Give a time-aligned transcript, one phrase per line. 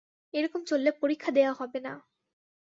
[0.33, 1.93] এরকম চললে পরীক্ষা দেয়া হবে না।